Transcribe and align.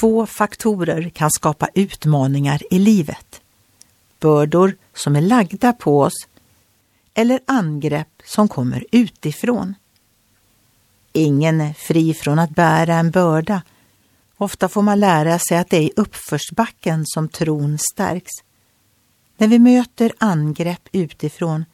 Två 0.00 0.26
faktorer 0.26 1.10
kan 1.10 1.30
skapa 1.30 1.68
utmaningar 1.74 2.62
i 2.70 2.78
livet. 2.78 3.40
Bördor 4.20 4.76
som 4.94 5.16
är 5.16 5.20
lagda 5.20 5.72
på 5.72 6.00
oss 6.00 6.26
eller 7.14 7.40
angrepp 7.46 8.22
som 8.24 8.48
kommer 8.48 8.86
utifrån. 8.92 9.74
Ingen 11.12 11.60
är 11.60 11.72
fri 11.72 12.14
från 12.14 12.38
att 12.38 12.50
bära 12.50 12.94
en 12.94 13.10
börda. 13.10 13.62
Ofta 14.36 14.68
får 14.68 14.82
man 14.82 15.00
lära 15.00 15.38
sig 15.38 15.58
att 15.58 15.70
det 15.70 15.76
är 15.76 15.82
i 15.82 15.92
uppförsbacken 15.96 17.06
som 17.06 17.28
tron 17.28 17.78
stärks. 17.92 18.32
När 19.36 19.48
vi 19.48 19.58
möter 19.58 20.12
angrepp 20.18 20.88
utifrån 20.92 21.64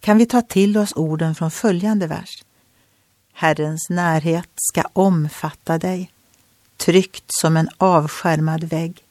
kan 0.00 0.18
vi 0.18 0.26
ta 0.26 0.42
till 0.42 0.78
oss 0.78 0.92
orden 0.96 1.34
från 1.34 1.50
följande 1.50 2.06
vers. 2.06 2.44
Herrens 3.32 3.86
närhet 3.90 4.50
ska 4.56 4.82
omfatta 4.92 5.78
dig, 5.78 6.10
tryggt 6.78 7.24
som 7.40 7.56
en 7.56 7.68
avskärmad 7.78 8.64
vägg. 8.64 9.04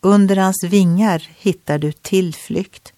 Under 0.00 0.36
hans 0.36 0.64
vingar 0.64 1.28
hittar 1.36 1.78
du 1.78 1.92
tillflykt. 1.92 2.92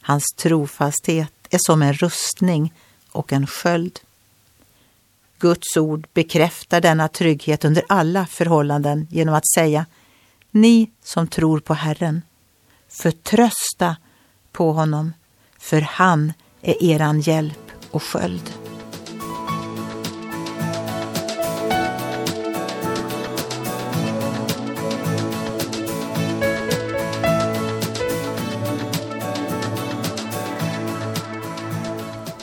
Hans 0.00 0.24
trofasthet 0.36 1.32
är 1.50 1.58
som 1.60 1.82
en 1.82 1.92
rustning 1.92 2.72
och 3.12 3.32
en 3.32 3.46
sköld. 3.46 4.00
Guds 5.38 5.76
ord 5.76 6.06
bekräftar 6.14 6.80
denna 6.80 7.08
trygghet 7.08 7.64
under 7.64 7.84
alla 7.88 8.26
förhållanden 8.26 9.06
genom 9.10 9.34
att 9.34 9.48
säga 9.54 9.86
Ni 10.50 10.90
som 11.02 11.28
tror 11.28 11.60
på 11.60 11.74
Herren, 11.74 12.22
förtrösta 12.88 13.96
på 14.52 14.72
honom, 14.72 15.12
för 15.58 15.80
han 15.80 16.32
är 16.62 16.84
eran 16.84 17.20
hjälp 17.20 17.72
och 17.90 18.02
sköld. 18.02 18.67